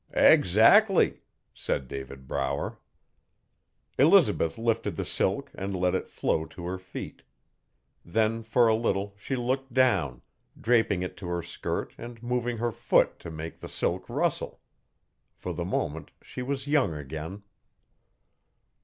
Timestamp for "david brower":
1.87-2.79